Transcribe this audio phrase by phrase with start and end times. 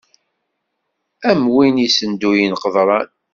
[1.29, 3.09] Am win issenduyen qeḍran.